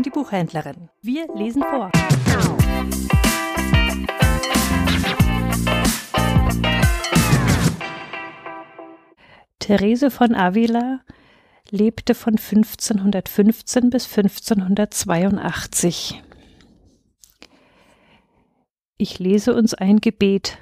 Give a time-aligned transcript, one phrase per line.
[0.00, 0.88] Buchhändlerin.
[1.02, 1.92] Wir lesen vor.
[9.58, 11.00] Therese von Avila
[11.70, 16.22] lebte von 1515 bis 1582.
[18.96, 20.56] Ich lese uns ein Gebet,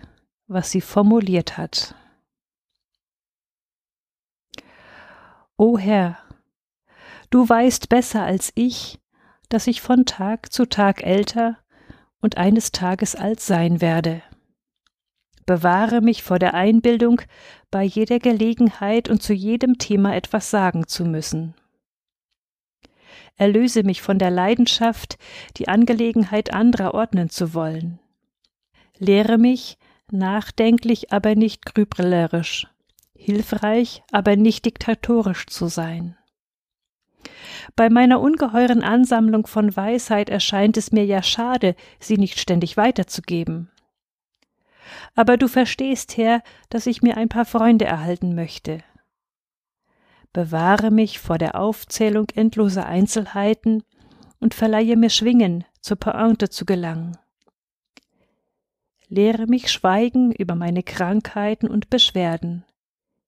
[0.49, 1.95] was sie formuliert hat.
[5.57, 6.19] O Herr,
[7.31, 9.00] du weißt besser als ich,
[9.51, 11.59] dass ich von Tag zu Tag älter
[12.23, 14.23] und eines Tages alt sein werde.
[15.45, 17.21] Bewahre mich vor der Einbildung,
[17.71, 21.55] bei jeder Gelegenheit und zu jedem Thema etwas sagen zu müssen.
[23.37, 25.19] Erlöse mich von der Leidenschaft,
[25.57, 27.99] die Angelegenheit anderer ordnen zu wollen.
[28.99, 29.79] Lehre mich,
[30.13, 32.69] nachdenklich, aber nicht grüblerisch,
[33.17, 36.17] hilfreich, aber nicht diktatorisch zu sein.
[37.77, 43.71] Bei meiner ungeheuren Ansammlung von Weisheit erscheint es mir ja schade, sie nicht ständig weiterzugeben.
[45.15, 48.83] Aber du verstehst, Herr, dass ich mir ein paar Freunde erhalten möchte.
[50.33, 53.83] Bewahre mich vor der Aufzählung endloser Einzelheiten
[54.39, 57.17] und verleihe mir Schwingen, zur Pointe zu gelangen.
[59.09, 62.65] Lehre mich schweigen über meine Krankheiten und Beschwerden.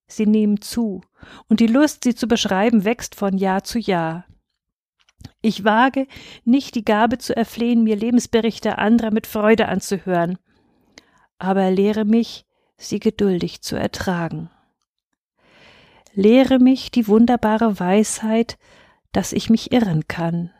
[0.06, 1.02] Sie nehmen zu,
[1.48, 4.26] und die Lust, sie zu beschreiben, wächst von Jahr zu Jahr.
[5.40, 6.06] Ich wage
[6.44, 10.38] nicht die Gabe zu erflehen, mir Lebensberichte anderer mit Freude anzuhören,
[11.38, 12.44] aber lehre mich,
[12.76, 14.50] sie geduldig zu ertragen.
[16.14, 18.58] Lehre mich die wunderbare Weisheit,
[19.12, 20.50] dass ich mich irren kann.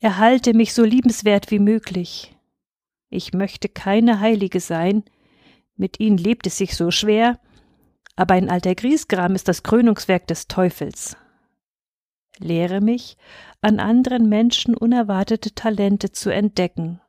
[0.00, 2.36] Erhalte mich so liebenswert wie möglich.
[3.08, 5.04] Ich möchte keine Heilige sein,
[5.76, 7.38] mit ihnen lebt es sich so schwer,
[8.16, 11.16] aber ein alter Griesgram ist das Krönungswerk des Teufels.
[12.38, 13.16] Lehre mich,
[13.60, 17.00] an anderen Menschen unerwartete Talente zu entdecken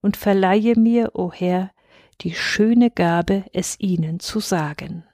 [0.00, 1.70] und verleihe mir, o oh Herr,
[2.20, 5.04] die schöne Gabe, es ihnen zu sagen.